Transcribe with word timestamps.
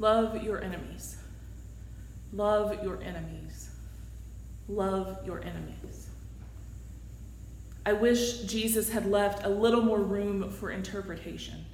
Love 0.00 0.42
your 0.42 0.62
enemies. 0.62 1.18
Love 2.32 2.82
your 2.82 3.02
enemies. 3.02 3.68
Love 4.66 5.18
your 5.26 5.42
enemies. 5.42 6.08
I 7.84 7.92
wish 7.92 8.40
Jesus 8.44 8.88
had 8.88 9.04
left 9.04 9.44
a 9.44 9.50
little 9.50 9.82
more 9.82 10.00
room 10.00 10.50
for 10.50 10.70
interpretation. 10.70 11.66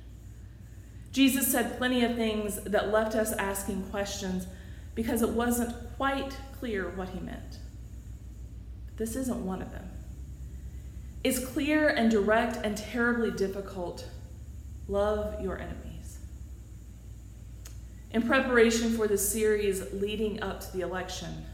Jesus 1.13 1.47
said 1.47 1.79
plenty 1.79 2.05
of 2.05 2.17
things 2.17 2.57
that 2.65 2.91
left 2.91 3.15
us 3.15 3.33
asking 3.35 3.85
questions 3.85 4.49
because 4.97 5.23
it 5.23 5.31
wasn't 5.31 5.75
quite 5.97 6.37
clear 6.59 6.91
what 6.91 7.11
he 7.11 7.21
meant. 7.21 7.61
But 8.87 8.97
this 8.97 9.15
isn't 9.15 9.47
one 9.47 9.63
of 9.63 9.71
them. 9.71 9.89
It's 11.23 11.39
clear 11.39 11.91
and 11.91 12.11
direct 12.11 12.57
and 12.57 12.77
terribly 12.77 13.31
difficult. 13.31 14.05
Love 14.89 15.41
your 15.41 15.59
enemies. 15.59 15.86
In 18.11 18.23
preparation 18.23 18.97
for 18.97 19.07
the 19.07 19.19
series 19.19 19.93
leading 19.93 20.43
up 20.43 20.61
to 20.61 20.73
the 20.73 20.81
election, 20.83 21.45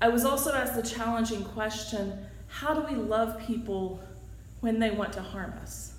I 0.00 0.08
was 0.08 0.24
also 0.24 0.52
asked 0.52 0.76
the 0.76 0.82
challenging 0.82 1.44
question 1.44 2.26
how 2.46 2.72
do 2.72 2.80
we 2.92 3.00
love 3.00 3.40
people 3.40 4.00
when 4.60 4.78
they 4.78 4.90
want 4.90 5.12
to 5.14 5.22
harm 5.22 5.52
us? 5.60 5.94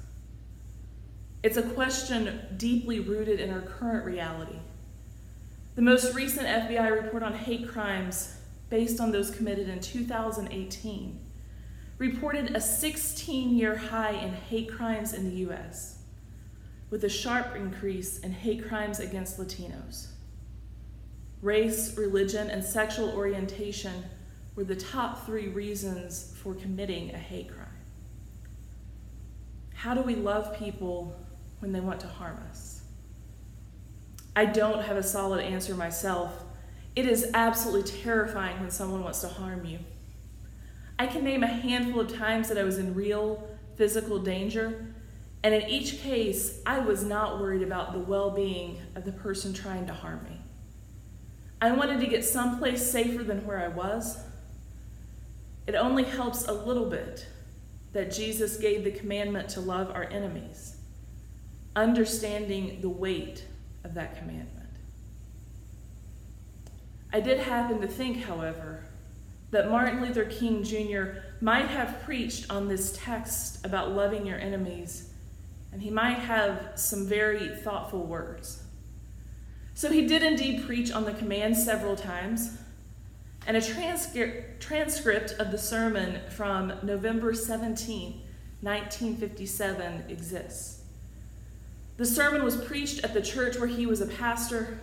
It's 1.43 1.57
a 1.57 1.61
question 1.61 2.41
deeply 2.57 2.99
rooted 2.99 3.39
in 3.39 3.51
our 3.51 3.61
current 3.61 4.05
reality. 4.05 4.59
The 5.75 5.81
most 5.81 6.13
recent 6.13 6.47
FBI 6.47 6.91
report 6.91 7.23
on 7.23 7.33
hate 7.33 7.69
crimes, 7.69 8.35
based 8.69 8.99
on 8.99 9.11
those 9.11 9.31
committed 9.31 9.69
in 9.69 9.79
2018, 9.79 11.19
reported 11.97 12.55
a 12.55 12.59
16 12.59 13.55
year 13.55 13.77
high 13.77 14.11
in 14.11 14.33
hate 14.33 14.71
crimes 14.71 15.13
in 15.13 15.29
the 15.29 15.35
U.S., 15.37 15.98
with 16.89 17.03
a 17.03 17.09
sharp 17.09 17.55
increase 17.55 18.19
in 18.19 18.31
hate 18.31 18.67
crimes 18.67 18.99
against 18.99 19.37
Latinos. 19.37 20.07
Race, 21.41 21.95
religion, 21.97 22.49
and 22.49 22.63
sexual 22.63 23.09
orientation 23.11 24.03
were 24.55 24.63
the 24.63 24.75
top 24.75 25.25
three 25.25 25.47
reasons 25.47 26.35
for 26.41 26.53
committing 26.53 27.13
a 27.13 27.17
hate 27.17 27.47
crime. 27.47 27.67
How 29.73 29.93
do 29.93 30.01
we 30.01 30.15
love 30.15 30.57
people 30.57 31.15
when 31.59 31.71
they 31.71 31.79
want 31.79 32.01
to 32.01 32.07
harm 32.07 32.37
us? 32.49 32.81
I 34.35 34.45
don't 34.45 34.83
have 34.83 34.97
a 34.97 35.03
solid 35.03 35.43
answer 35.43 35.75
myself. 35.75 36.43
It 36.95 37.05
is 37.05 37.31
absolutely 37.33 37.89
terrifying 37.89 38.59
when 38.59 38.71
someone 38.71 39.03
wants 39.03 39.21
to 39.21 39.27
harm 39.29 39.65
you. 39.65 39.79
I 40.97 41.07
can 41.07 41.23
name 41.23 41.43
a 41.43 41.47
handful 41.47 42.01
of 42.01 42.13
times 42.13 42.49
that 42.49 42.57
I 42.57 42.63
was 42.63 42.77
in 42.77 42.93
real 42.93 43.47
physical 43.75 44.19
danger, 44.19 44.93
and 45.43 45.53
in 45.53 45.69
each 45.69 45.99
case, 45.99 46.61
I 46.65 46.79
was 46.79 47.03
not 47.03 47.39
worried 47.39 47.61
about 47.61 47.93
the 47.93 47.99
well 47.99 48.31
being 48.31 48.77
of 48.95 49.05
the 49.05 49.11
person 49.11 49.53
trying 49.53 49.87
to 49.87 49.93
harm 49.93 50.23
me. 50.23 50.39
I 51.61 51.71
wanted 51.71 51.99
to 52.01 52.07
get 52.07 52.25
someplace 52.25 52.89
safer 52.89 53.23
than 53.23 53.45
where 53.45 53.59
I 53.59 53.67
was, 53.67 54.17
it 55.67 55.75
only 55.75 56.03
helps 56.03 56.47
a 56.47 56.51
little 56.51 56.89
bit 56.89 57.27
that 57.93 58.11
Jesus 58.11 58.57
gave 58.57 58.83
the 58.83 58.91
commandment 58.91 59.49
to 59.49 59.61
love 59.61 59.91
our 59.91 60.05
enemies, 60.05 60.77
understanding 61.75 62.81
the 62.81 62.89
weight 62.89 63.43
of 63.83 63.93
that 63.93 64.17
commandment. 64.17 64.69
I 67.11 67.19
did 67.19 67.39
happen 67.39 67.81
to 67.81 67.87
think, 67.87 68.23
however, 68.23 68.83
that 69.51 69.69
Martin 69.69 70.01
Luther 70.01 70.25
King 70.25 70.63
Jr. 70.63 71.21
might 71.41 71.67
have 71.67 72.01
preached 72.03 72.49
on 72.51 72.67
this 72.67 72.97
text 72.97 73.65
about 73.65 73.91
loving 73.91 74.25
your 74.25 74.39
enemies, 74.39 75.08
and 75.71 75.81
he 75.81 75.89
might 75.89 76.19
have 76.19 76.71
some 76.75 77.05
very 77.05 77.55
thoughtful 77.55 78.05
words. 78.05 78.63
So 79.73 79.91
he 79.91 80.05
did 80.05 80.23
indeed 80.23 80.65
preach 80.65 80.91
on 80.91 81.05
the 81.05 81.13
command 81.13 81.55
several 81.55 81.95
times, 81.95 82.57
and 83.47 83.55
a 83.55 83.61
transcript, 83.61 85.31
of 85.39 85.51
the 85.51 85.57
sermon 85.57 86.19
from 86.29 86.73
November 86.83 87.33
17, 87.33 88.21
1957 88.61 90.03
exists. 90.09 90.81
The 91.97 92.05
sermon 92.05 92.43
was 92.43 92.57
preached 92.57 93.03
at 93.03 93.13
the 93.13 93.21
church 93.21 93.57
where 93.57 93.67
he 93.67 93.85
was 93.85 94.01
a 94.01 94.07
pastor, 94.07 94.79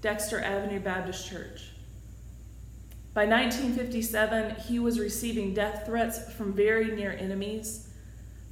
Dexter 0.00 0.40
Avenue 0.40 0.80
Baptist 0.80 1.28
Church. 1.28 1.70
By 3.14 3.26
1957, 3.26 4.56
he 4.56 4.78
was 4.78 4.98
receiving 4.98 5.54
death 5.54 5.84
threats 5.86 6.32
from 6.32 6.52
very 6.52 6.96
near 6.96 7.12
enemies 7.12 7.91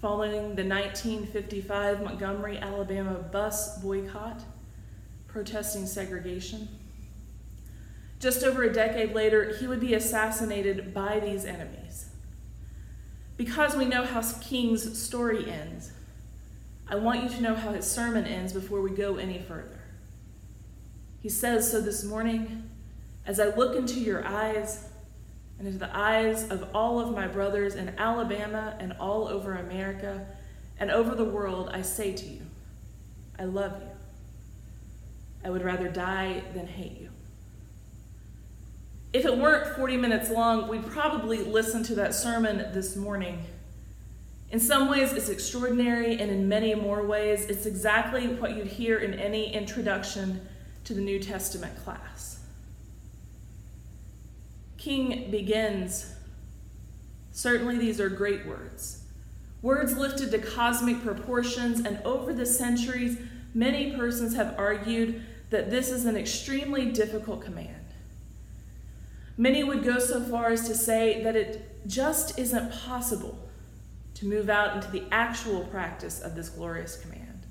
following 0.01 0.55
the 0.57 0.65
1955 0.65 2.03
Montgomery, 2.03 2.59
Alabama 2.59 3.15
bus 3.15 3.79
boycott, 3.79 4.41
protesting 5.29 5.87
segregation. 5.87 6.69
Just 8.19 8.43
over 8.43 8.63
a 8.63 8.73
decade 8.73 9.15
later, 9.15 9.55
he 9.59 9.67
would 9.67 9.81
be 9.81 9.95
assassinated 9.95 10.95
by 10.95 11.21
these 11.21 11.45
enemies. 11.45 12.11
Because 13.37 13.77
we 13.77 13.85
know 13.85 14.05
how 14.05 14.23
King's 14.41 14.99
story 14.99 15.51
ends, 15.51 15.93
I 16.89 16.97
want 16.97 17.23
you 17.23 17.29
to 17.31 17.43
know 17.43 17.55
how 17.55 17.73
his 17.73 17.91
sermon 17.91 18.25
ends 18.25 18.53
before 18.53 18.81
we 18.81 18.91
go 18.91 19.17
any 19.17 19.39
further. 19.39 19.81
He 21.23 21.29
says, 21.29 21.71
So 21.71 21.81
this 21.81 22.05
morning, 22.05 22.69
as 23.27 23.39
I 23.39 23.55
look 23.55 23.77
into 23.77 24.01
your 24.01 24.27
eyes 24.27 24.90
and 25.61 25.69
into 25.69 25.79
the 25.79 25.95
eyes 25.95 26.49
of 26.49 26.67
all 26.75 26.99
of 26.99 27.15
my 27.15 27.29
brothers 27.29 27.75
in 27.75 27.91
Alabama 27.99 28.75
and 28.81 28.95
all 28.99 29.29
over 29.29 29.57
America 29.57 30.27
and 30.79 30.91
over 30.91 31.15
the 31.15 31.25
world, 31.25 31.69
I 31.71 31.83
say 31.83 32.15
to 32.15 32.27
you, 32.27 32.41
I 33.39 33.45
love 33.45 33.79
you. 33.79 33.89
I 35.45 35.51
would 35.51 35.63
rather 35.63 35.89
die 35.89 36.43
than 36.55 36.67
hate 36.67 36.99
you. 36.99 37.11
If 39.13 39.27
it 39.27 39.37
weren't 39.37 39.77
40 39.77 39.99
minutes 39.99 40.31
long, 40.31 40.67
we'd 40.67 40.87
probably 40.87 41.45
listen 41.45 41.83
to 41.85 41.95
that 41.97 42.15
sermon 42.15 42.73
this 42.73 42.97
morning. 42.97 43.45
In 44.51 44.61
some 44.61 44.89
ways, 44.89 45.13
it's 45.13 45.29
extraordinary, 45.29 46.13
and 46.13 46.31
in 46.31 46.49
many 46.49 46.75
more 46.75 47.07
ways, 47.07 47.45
it's 47.45 47.67
exactly 47.67 48.29
what 48.29 48.57
you'd 48.57 48.67
hear 48.67 48.99
in 48.99 49.13
any 49.13 49.53
introduction 49.53 50.41
to 50.85 50.95
the 50.95 51.03
New 51.03 51.19
Testament 51.19 51.77
class. 51.85 52.40
King 54.81 55.31
begins 55.31 56.15
Certainly, 57.33 57.79
these 57.79 58.01
are 58.01 58.09
great 58.09 58.45
words. 58.45 59.05
Words 59.63 59.97
lifted 59.97 60.33
to 60.33 60.39
cosmic 60.39 61.03
proportions, 61.03 61.79
and 61.79 62.01
over 62.05 62.33
the 62.33 62.47
centuries, 62.47 63.19
many 63.55 63.95
persons 63.95 64.35
have 64.35 64.59
argued 64.59 65.23
that 65.51 65.71
this 65.71 65.91
is 65.91 66.07
an 66.07 66.17
extremely 66.17 66.87
difficult 66.87 67.43
command. 67.43 67.85
Many 69.37 69.63
would 69.63 69.85
go 69.85 69.99
so 69.99 70.21
far 70.21 70.49
as 70.49 70.67
to 70.67 70.75
say 70.75 71.23
that 71.23 71.37
it 71.37 71.87
just 71.87 72.39
isn't 72.39 72.73
possible 72.73 73.39
to 74.15 74.27
move 74.27 74.51
out 74.51 74.77
into 74.77 74.91
the 74.91 75.05
actual 75.13 75.65
practice 75.67 76.21
of 76.21 76.35
this 76.35 76.49
glorious 76.49 76.97
command. 76.97 77.47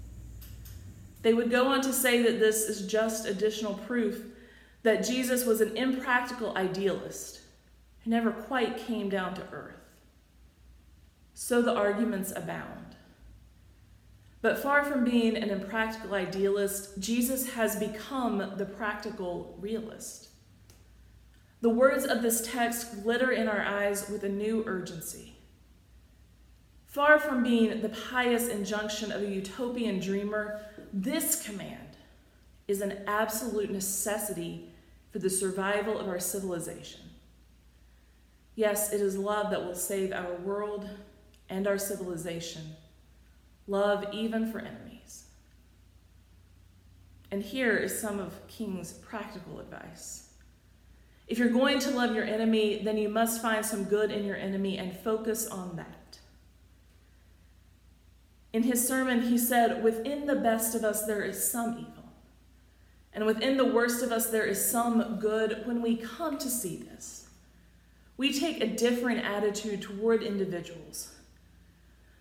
They 1.22 1.34
would 1.34 1.52
go 1.52 1.68
on 1.68 1.82
to 1.82 1.94
say 1.94 2.22
that 2.24 2.40
this 2.40 2.64
is 2.68 2.86
just 2.86 3.26
additional 3.26 3.76
proof 3.76 4.24
that 4.84 5.06
Jesus 5.06 5.46
was 5.46 5.62
an 5.62 5.76
impractical 5.76 6.56
idealist 6.56 7.42
who 8.04 8.10
never 8.10 8.32
quite 8.32 8.78
came 8.78 9.10
down 9.10 9.34
to 9.36 9.48
earth. 9.52 9.76
So 11.34 11.62
the 11.62 11.74
arguments 11.74 12.34
abound. 12.36 12.96
But 14.42 14.60
far 14.60 14.84
from 14.86 15.04
being 15.04 15.36
an 15.36 15.50
impractical 15.50 16.14
idealist, 16.14 17.00
Jesus 17.00 17.54
has 17.54 17.76
become 17.76 18.54
the 18.58 18.66
practical 18.66 19.58
realist. 19.60 20.30
The 21.62 21.70
words 21.70 22.06
of 22.06 22.22
this 22.22 22.42
text 22.50 23.04
glitter 23.04 23.32
in 23.32 23.50
our 23.50 23.62
eyes 23.62 24.10
with 24.10 24.24
a 24.24 24.30
new 24.30 24.64
urgency. 24.66 25.36
Far 26.86 27.20
from 27.20 27.44
being 27.44 27.82
the 27.82 27.90
pious 27.90 28.48
injunction 28.48 29.12
of 29.12 29.22
a 29.22 29.30
utopian 29.30 30.00
dreamer, 30.00 30.62
this 30.94 31.46
command 31.46 31.98
is 32.68 32.82
an 32.82 33.04
absolute 33.08 33.72
necessity 33.72 34.70
for 35.12 35.20
the 35.20 35.30
survival 35.30 35.98
of 35.98 36.08
our 36.08 36.20
civilization. 36.20 37.02
Yes, 38.56 38.92
it 38.92 39.02
is 39.02 39.18
love 39.18 39.52
that 39.52 39.64
will 39.64 39.76
save 39.76 40.12
our 40.12 40.36
world 40.36 40.90
and 41.50 41.68
our 41.68 41.78
civilization. 41.78 42.76
Love 43.68 44.06
even 44.12 44.52
for 44.52 44.60
enemies. 44.60 45.26
And 47.32 47.44
here 47.44 47.78
is 47.78 48.00
some 48.00 48.20
of 48.20 48.48
King's 48.48 48.94
practical 48.94 49.60
advice. 49.60 50.30
If 51.28 51.38
you're 51.38 51.50
going 51.50 51.78
to 51.80 51.92
love 51.92 52.16
your 52.16 52.26
enemy, 52.26 52.82
then 52.84 52.98
you 52.98 53.08
must 53.08 53.42
find 53.42 53.64
some 53.64 53.84
good 53.84 54.12
in 54.12 54.26
your 54.26 54.36
enemy 54.36 54.80
and 54.80 54.98
focus 54.98 55.48
on 55.48 55.76
that. 55.76 56.20
In 58.52 58.64
his 58.64 58.86
sermon, 58.88 59.22
he 59.22 59.38
said, 59.38 59.84
Within 59.84 60.26
the 60.26 60.36
best 60.36 60.74
of 60.74 60.84
us, 60.84 61.06
there 61.06 61.24
is 61.24 61.52
some 61.52 61.78
evil. 61.78 61.99
And 63.20 63.28
within 63.28 63.58
the 63.58 63.66
worst 63.66 64.02
of 64.02 64.14
us, 64.14 64.28
there 64.28 64.46
is 64.46 64.72
some 64.72 65.18
good. 65.20 65.64
When 65.66 65.82
we 65.82 65.98
come 65.98 66.38
to 66.38 66.50
see 66.50 66.78
this, 66.78 67.28
we 68.16 68.32
take 68.32 68.64
a 68.64 68.78
different 68.78 69.26
attitude 69.26 69.82
toward 69.82 70.24
individuals. 70.24 71.14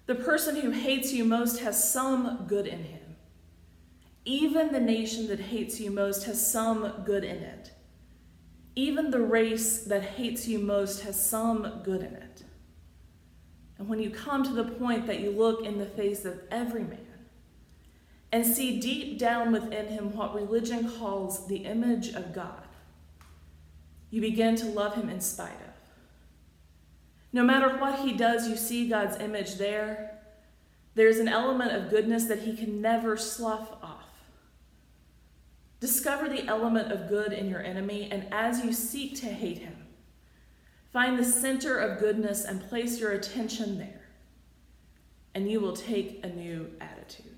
The 0.06 0.16
person 0.16 0.56
who 0.56 0.72
hates 0.72 1.12
you 1.12 1.24
most 1.24 1.60
has 1.60 1.92
some 1.92 2.46
good 2.48 2.66
in 2.66 2.82
him. 2.82 3.14
even 4.28 4.72
the 4.72 4.80
nation 4.80 5.26
that 5.28 5.40
hates 5.40 5.80
you 5.80 5.90
most 5.90 6.24
has 6.24 6.52
some 6.52 7.02
good 7.06 7.24
in 7.24 7.38
it. 7.38 7.72
Even 8.76 9.10
the 9.10 9.22
race 9.22 9.84
that 9.84 10.02
hates 10.02 10.46
you 10.46 10.58
most 10.58 11.00
has 11.00 11.18
some 11.18 11.80
good 11.82 12.02
in 12.02 12.12
it. 12.12 12.44
And 13.78 13.88
when 13.88 14.00
you 14.00 14.10
come 14.10 14.44
to 14.44 14.52
the 14.52 14.64
point 14.64 15.06
that 15.06 15.20
you 15.20 15.30
look 15.30 15.64
in 15.64 15.78
the 15.78 15.86
face 15.86 16.26
of 16.26 16.40
every 16.50 16.82
man 16.84 16.98
and 18.30 18.46
see 18.46 18.78
deep 18.78 19.18
down 19.18 19.52
within 19.52 19.86
him 19.88 20.14
what 20.14 20.34
religion 20.34 20.90
calls 20.98 21.46
the 21.46 21.58
image 21.58 22.08
of 22.14 22.34
God, 22.34 22.66
you 24.10 24.20
begin 24.20 24.56
to 24.56 24.66
love 24.66 24.94
him 24.94 25.08
in 25.08 25.20
spite 25.20 25.48
of. 25.48 25.74
No 27.32 27.42
matter 27.42 27.76
what 27.78 28.00
he 28.00 28.12
does, 28.14 28.48
you 28.48 28.56
see 28.56 28.88
God's 28.88 29.18
image 29.18 29.56
there. 29.56 30.18
There's 30.94 31.18
an 31.18 31.28
element 31.28 31.72
of 31.72 31.90
goodness 31.90 32.24
that 32.24 32.40
he 32.40 32.56
can 32.56 32.80
never 32.80 33.16
slough 33.16 33.72
off. 33.82 34.04
Discover 35.80 36.30
the 36.30 36.46
element 36.46 36.90
of 36.90 37.08
good 37.08 37.32
in 37.32 37.48
your 37.48 37.62
enemy, 37.62 38.08
and 38.10 38.26
as 38.32 38.64
you 38.64 38.72
seek 38.72 39.14
to 39.20 39.26
hate 39.26 39.58
him, 39.58 39.86
find 40.92 41.18
the 41.18 41.24
center 41.24 41.78
of 41.78 42.00
goodness 42.00 42.44
and 42.44 42.68
place 42.68 42.98
your 42.98 43.12
attention 43.12 43.78
there, 43.78 44.08
and 45.34 45.48
you 45.48 45.60
will 45.60 45.76
take 45.76 46.24
a 46.24 46.28
new 46.28 46.70
attitude. 46.80 47.37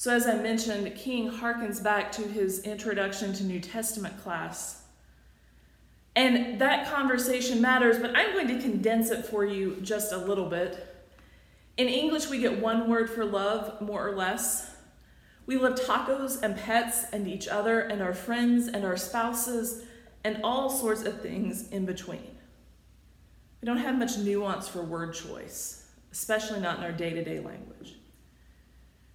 So, 0.00 0.10
as 0.10 0.26
I 0.26 0.34
mentioned, 0.36 0.96
King 0.96 1.30
harkens 1.30 1.82
back 1.82 2.10
to 2.12 2.22
his 2.22 2.60
introduction 2.60 3.34
to 3.34 3.44
New 3.44 3.60
Testament 3.60 4.18
class. 4.22 4.84
And 6.16 6.58
that 6.58 6.90
conversation 6.90 7.60
matters, 7.60 7.98
but 7.98 8.16
I'm 8.16 8.32
going 8.32 8.48
to 8.48 8.62
condense 8.62 9.10
it 9.10 9.26
for 9.26 9.44
you 9.44 9.76
just 9.82 10.12
a 10.12 10.16
little 10.16 10.48
bit. 10.48 11.04
In 11.76 11.86
English, 11.88 12.30
we 12.30 12.38
get 12.38 12.60
one 12.60 12.88
word 12.88 13.10
for 13.10 13.26
love, 13.26 13.78
more 13.82 14.08
or 14.08 14.16
less. 14.16 14.74
We 15.44 15.58
love 15.58 15.74
tacos 15.74 16.40
and 16.42 16.56
pets 16.56 17.04
and 17.12 17.28
each 17.28 17.46
other 17.46 17.80
and 17.80 18.00
our 18.00 18.14
friends 18.14 18.68
and 18.68 18.86
our 18.86 18.96
spouses 18.96 19.84
and 20.24 20.40
all 20.42 20.70
sorts 20.70 21.02
of 21.02 21.20
things 21.20 21.68
in 21.68 21.84
between. 21.84 22.38
We 23.60 23.66
don't 23.66 23.76
have 23.76 23.98
much 23.98 24.16
nuance 24.16 24.66
for 24.66 24.82
word 24.82 25.12
choice, 25.12 25.84
especially 26.10 26.60
not 26.60 26.78
in 26.78 26.84
our 26.84 26.92
day 26.92 27.10
to 27.10 27.22
day 27.22 27.40
language. 27.40 27.99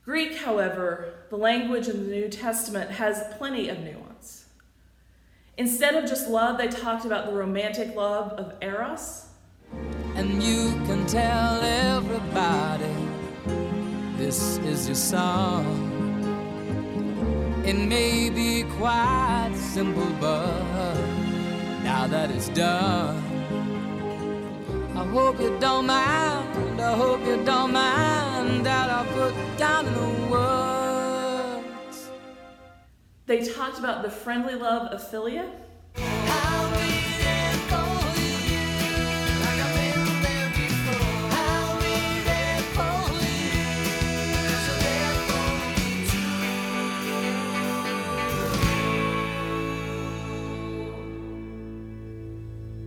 Greek, 0.06 0.36
however, 0.38 1.16
the 1.32 1.36
language 1.36 1.88
in 1.88 2.06
the 2.06 2.12
New 2.12 2.30
Testament 2.30 2.92
has 2.92 3.24
plenty 3.40 3.70
of 3.70 3.80
nuance. 3.80 4.46
Instead 5.58 5.96
of 5.96 6.08
just 6.08 6.30
love, 6.30 6.60
they 6.60 6.68
talked 6.68 7.06
about 7.06 7.26
the 7.26 7.34
romantic 7.34 7.96
love 7.96 8.34
of 8.34 8.54
Eros. 8.62 9.26
And 10.14 10.44
you 10.44 10.74
can 10.86 11.08
tell 11.08 11.60
everybody 11.60 12.94
this 14.16 14.60
is 14.60 14.86
your 14.88 14.94
song. 14.94 15.66
It 17.66 17.76
may 17.76 18.30
be 18.30 18.62
quite 18.78 19.56
simple, 19.56 20.06
but 20.22 20.94
now 21.84 22.06
that 22.06 22.30
it's 22.30 22.50
done, 22.50 23.35
I 24.98 25.06
hope 25.08 25.42
you 25.42 25.58
don't 25.60 25.88
mind. 25.88 26.82
I 26.82 26.96
hope 26.96 27.26
you 27.26 27.44
don't 27.44 27.74
mind 27.74 28.66
that 28.66 28.90
I 28.90 29.06
put 29.14 29.58
down 29.58 29.86
the 29.86 30.32
words. 30.32 32.10
They 33.26 33.44
talked 33.44 33.78
about 33.78 34.04
the 34.04 34.10
friendly 34.10 34.56
love 34.56 34.94
of 34.94 35.02
philia. 35.02 35.65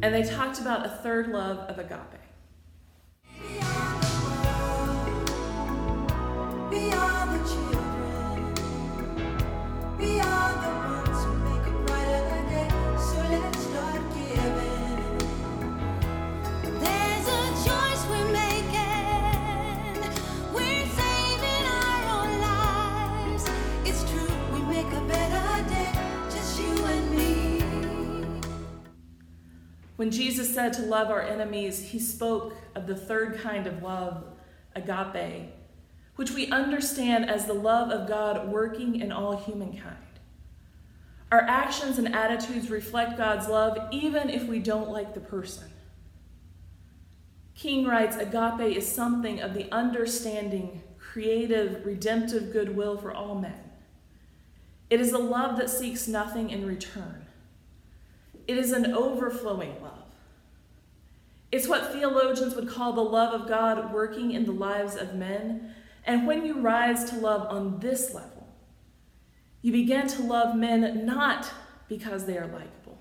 And 0.01 0.15
they 0.15 0.23
talked 0.23 0.61
about 0.61 0.87
a 0.87 0.89
third 0.89 1.29
love 1.29 1.59
of 1.71 1.79
agape. 1.79 2.28
When 30.09 30.17
Jesus 30.17 30.55
said 30.55 30.73
to 30.73 30.81
love 30.81 31.11
our 31.11 31.21
enemies, 31.21 31.91
he 31.91 31.99
spoke 31.99 32.57
of 32.75 32.87
the 32.87 32.97
third 32.97 33.41
kind 33.41 33.67
of 33.67 33.83
love, 33.83 34.25
agape, 34.75 35.53
which 36.17 36.31
we 36.31 36.47
understand 36.47 37.29
as 37.29 37.45
the 37.45 37.53
love 37.53 37.91
of 37.91 38.09
God 38.09 38.49
working 38.49 39.03
in 39.03 39.13
all 39.13 39.37
humankind. 39.37 39.99
Our 41.31 41.43
actions 41.43 41.99
and 41.99 42.15
attitudes 42.15 42.71
reflect 42.71 43.19
God's 43.19 43.49
love 43.49 43.77
even 43.91 44.31
if 44.31 44.45
we 44.45 44.61
don't 44.61 44.89
like 44.89 45.13
the 45.13 45.21
person. 45.21 45.69
King 47.55 47.85
writes 47.85 48.17
agape 48.17 48.79
is 48.79 48.91
something 48.91 49.43
of 49.43 49.53
the 49.53 49.71
understanding, 49.71 50.81
creative, 50.99 51.85
redemptive 51.85 52.51
goodwill 52.51 52.97
for 52.97 53.13
all 53.13 53.35
men. 53.35 53.61
It 54.89 55.03
is 55.03 55.13
a 55.13 55.19
love 55.19 55.59
that 55.59 55.69
seeks 55.69 56.09
nothing 56.09 56.49
in 56.49 56.65
return. 56.65 57.27
It 58.49 58.57
is 58.57 58.73
an 58.73 58.95
overflowing 58.95 59.81
love. 59.83 59.93
It's 61.53 61.69
what 61.69 61.93
theologians 61.93 62.55
would 62.55 62.69
call 62.69 62.95
the 62.95 63.03
love 63.03 63.39
of 63.39 63.47
God 63.47 63.93
working 63.93 64.33
in 64.33 64.45
the 64.45 64.53
lives 64.53 64.97
of 64.97 65.15
men. 65.15 65.75
And 66.05 66.27
when 66.27 66.45
you 66.45 66.61
rise 66.61 67.09
to 67.11 67.17
love 67.17 67.47
on 67.49 67.79
this 67.81 68.15
level, 68.15 68.49
you 69.61 69.71
begin 69.73 70.07
to 70.09 70.23
love 70.23 70.57
men 70.57 71.05
not 71.05 71.51
because 71.89 72.25
they 72.25 72.39
are 72.39 72.47
likable, 72.47 72.99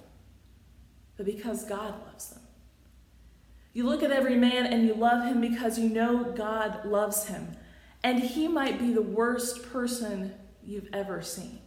but 1.15 1.25
because 1.25 1.63
God 1.65 1.93
loves 2.05 2.29
them. 2.29 2.41
You 3.73 3.85
look 3.85 4.03
at 4.03 4.11
every 4.11 4.35
man 4.35 4.65
and 4.65 4.85
you 4.85 4.95
love 4.95 5.25
him 5.25 5.39
because 5.39 5.77
you 5.77 5.87
know 5.87 6.33
God 6.35 6.85
loves 6.85 7.27
him. 7.27 7.55
And 8.03 8.19
he 8.19 8.47
might 8.47 8.79
be 8.79 8.91
the 8.91 9.01
worst 9.01 9.71
person 9.71 10.33
you've 10.63 10.89
ever 10.93 11.21
seen. 11.21 11.59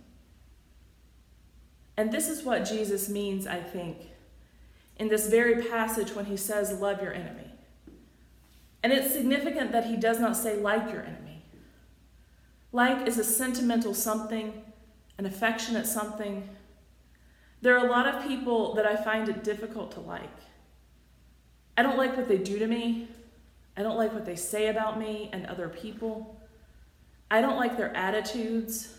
And 2.00 2.10
this 2.10 2.30
is 2.30 2.44
what 2.44 2.64
Jesus 2.64 3.10
means, 3.10 3.46
I 3.46 3.60
think, 3.60 3.98
in 4.96 5.08
this 5.08 5.28
very 5.28 5.64
passage 5.64 6.14
when 6.14 6.24
he 6.24 6.36
says, 6.38 6.80
Love 6.80 7.02
your 7.02 7.12
enemy. 7.12 7.50
And 8.82 8.90
it's 8.90 9.12
significant 9.12 9.70
that 9.72 9.84
he 9.84 9.98
does 9.98 10.18
not 10.18 10.34
say, 10.34 10.56
Like 10.56 10.90
your 10.90 11.02
enemy. 11.02 11.44
Like 12.72 13.06
is 13.06 13.18
a 13.18 13.22
sentimental 13.22 13.92
something, 13.92 14.62
an 15.18 15.26
affectionate 15.26 15.86
something. 15.86 16.48
There 17.60 17.76
are 17.76 17.86
a 17.86 17.90
lot 17.90 18.06
of 18.06 18.26
people 18.26 18.74
that 18.76 18.86
I 18.86 18.96
find 18.96 19.28
it 19.28 19.44
difficult 19.44 19.92
to 19.92 20.00
like. 20.00 20.38
I 21.76 21.82
don't 21.82 21.98
like 21.98 22.16
what 22.16 22.28
they 22.28 22.38
do 22.38 22.58
to 22.58 22.66
me. 22.66 23.08
I 23.76 23.82
don't 23.82 23.98
like 23.98 24.14
what 24.14 24.24
they 24.24 24.36
say 24.36 24.68
about 24.68 24.98
me 24.98 25.28
and 25.34 25.44
other 25.44 25.68
people. 25.68 26.40
I 27.30 27.42
don't 27.42 27.58
like 27.58 27.76
their 27.76 27.94
attitudes. 27.94 28.94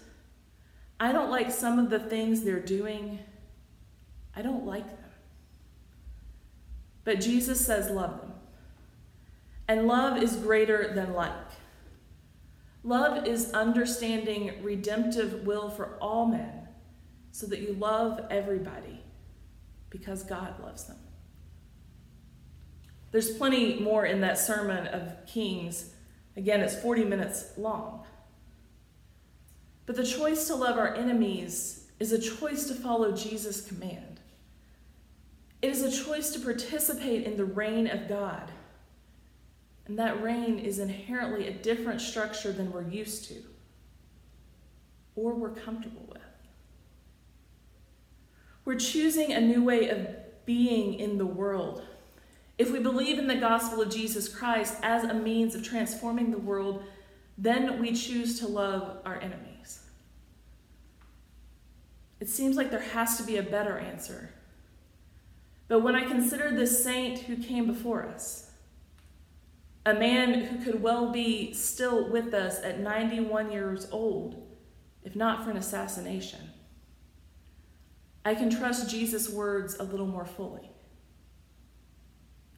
I 1.01 1.12
don't 1.12 1.31
like 1.31 1.50
some 1.50 1.79
of 1.79 1.89
the 1.89 1.98
things 1.98 2.43
they're 2.43 2.60
doing. 2.60 3.17
I 4.36 4.43
don't 4.43 4.67
like 4.67 4.88
them. 4.88 5.10
But 7.03 7.20
Jesus 7.20 7.65
says, 7.65 7.89
love 7.89 8.22
them. 8.22 8.34
And 9.67 9.88
love 9.88 10.22
is 10.22 10.36
greater 10.36 10.93
than 10.93 11.13
like. 11.13 11.31
Love 12.84 13.25
is 13.25 13.51
understanding 13.51 14.62
redemptive 14.62 15.43
will 15.43 15.72
for 15.72 15.98
all 16.00 16.27
men 16.27 16.67
so 17.31 17.48
that 17.48 17.62
you 17.62 17.74
love 17.74 18.20
everybody 18.29 19.01
because 19.89 20.22
God 20.22 20.62
loves 20.62 20.84
them. 20.84 21.00
There's 23.10 23.31
plenty 23.31 23.79
more 23.79 24.05
in 24.05 24.22
that 24.22 24.38
sermon 24.38 24.86
of 24.86 25.25
Kings. 25.25 25.93
Again, 26.38 26.60
it's 26.60 26.75
40 26.75 27.05
minutes 27.05 27.53
long. 27.58 28.05
But 29.91 29.98
the 29.98 30.10
choice 30.10 30.48
to 30.48 30.55
love 30.55 30.77
our 30.77 30.95
enemies 30.95 31.88
is 32.00 32.13
a 32.13 32.17
choice 32.17 32.65
to 32.69 32.74
follow 32.74 33.12
Jesus' 33.12 33.60
command. 33.60 34.21
It 35.62 35.69
is 35.69 35.81
a 35.81 36.05
choice 36.05 36.29
to 36.29 36.39
participate 36.39 37.25
in 37.25 37.36
the 37.36 37.43
reign 37.43 37.88
of 37.88 38.07
God. 38.07 38.50
And 39.86 40.00
that 40.00 40.24
reign 40.24 40.60
is 40.60 40.79
inherently 40.79 41.45
a 41.45 41.51
different 41.51 42.00
structure 42.00 42.53
than 42.53 42.71
we're 42.71 42.88
used 42.88 43.25
to 43.27 43.43
or 45.17 45.33
we're 45.33 45.50
comfortable 45.50 46.05
with. 46.07 46.21
We're 48.63 48.79
choosing 48.79 49.33
a 49.33 49.41
new 49.41 49.62
way 49.62 49.89
of 49.89 50.07
being 50.45 50.93
in 50.93 51.17
the 51.17 51.25
world. 51.25 51.83
If 52.57 52.71
we 52.71 52.79
believe 52.79 53.19
in 53.19 53.27
the 53.27 53.36
gospel 53.36 53.81
of 53.81 53.89
Jesus 53.89 54.29
Christ 54.29 54.77
as 54.83 55.03
a 55.03 55.13
means 55.13 55.53
of 55.53 55.63
transforming 55.63 56.31
the 56.31 56.38
world, 56.38 56.81
then 57.38 57.81
we 57.81 57.91
choose 57.91 58.39
to 58.39 58.48
love 58.48 59.00
our 59.05 59.19
enemies. 59.19 59.80
It 62.22 62.30
seems 62.30 62.56
like 62.56 62.70
there 62.70 62.80
has 62.80 63.18
to 63.18 63.24
be 63.24 63.38
a 63.38 63.44
better 63.44 63.80
answer. 63.80 64.30
But 65.68 65.80
when 65.80 65.96
I 65.96 66.08
consider 66.08 66.51
this 66.51 66.84
saint 66.84 67.20
who 67.20 67.36
came 67.36 67.66
before 67.66 68.06
us, 68.06 68.51
a 69.88 69.96
man 69.96 70.36
who 70.36 70.63
could 70.63 70.84
well 70.84 71.12
be 71.12 71.51
still 71.54 72.12
with 72.12 72.36
us 72.36 72.62
at 72.62 72.80
91 72.80 73.51
years 73.51 73.88
old, 73.92 74.48
if 75.04 75.16
not 75.16 75.44
for 75.44 75.50
an 75.50 75.58
assassination, 75.58 76.51
I 78.24 78.36
can 78.36 78.51
trust 78.51 78.88
Jesus' 78.88 79.28
words 79.28 79.80
a 79.80 79.84
little 79.84 80.06
more 80.06 80.25
fully. 80.25 80.70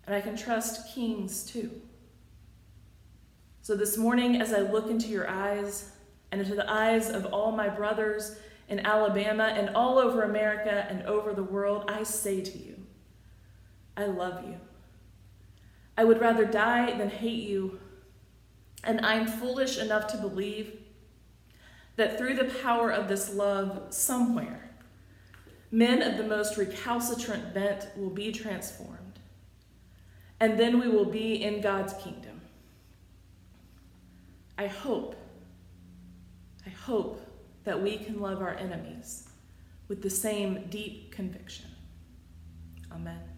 And 0.05 0.13
I 0.13 0.19
can 0.19 0.35
trust 0.35 0.93
kings 0.93 1.45
too. 1.45 1.71
So 3.61 3.77
this 3.77 3.95
morning, 3.95 4.41
as 4.41 4.51
I 4.51 4.59
look 4.59 4.89
into 4.89 5.07
your 5.07 5.29
eyes 5.29 5.93
and 6.33 6.41
into 6.41 6.55
the 6.55 6.69
eyes 6.69 7.09
of 7.09 7.27
all 7.27 7.53
my 7.53 7.69
brothers 7.69 8.35
in 8.67 8.85
Alabama 8.85 9.53
and 9.55 9.75
all 9.75 9.97
over 9.97 10.23
America 10.23 10.85
and 10.89 11.03
over 11.03 11.33
the 11.33 11.43
world, 11.43 11.85
I 11.87 12.03
say 12.03 12.41
to 12.41 12.57
you, 12.57 12.75
I 13.95 14.05
love 14.05 14.45
you. 14.45 14.55
I 15.97 16.03
would 16.03 16.19
rather 16.19 16.45
die 16.45 16.97
than 16.97 17.09
hate 17.09 17.47
you. 17.47 17.79
And 18.83 19.05
I'm 19.05 19.27
foolish 19.27 19.77
enough 19.77 20.07
to 20.07 20.17
believe 20.17 20.79
that 21.95 22.17
through 22.17 22.35
the 22.35 22.51
power 22.61 22.91
of 22.91 23.07
this 23.07 23.33
love, 23.33 23.93
somewhere, 23.93 24.71
men 25.71 26.01
of 26.01 26.17
the 26.17 26.23
most 26.23 26.57
recalcitrant 26.57 27.53
bent 27.53 27.87
will 27.95 28.09
be 28.09 28.31
transformed. 28.31 29.19
And 30.39 30.59
then 30.59 30.79
we 30.79 30.89
will 30.89 31.05
be 31.05 31.41
in 31.41 31.61
God's 31.61 31.93
kingdom. 31.93 32.41
I 34.57 34.67
hope, 34.67 35.15
I 36.65 36.69
hope 36.69 37.21
that 37.63 37.81
we 37.81 37.97
can 37.97 38.19
love 38.19 38.41
our 38.41 38.55
enemies 38.55 39.27
with 39.87 40.01
the 40.01 40.09
same 40.09 40.67
deep 40.69 41.11
conviction. 41.11 41.67
Amen. 42.91 43.32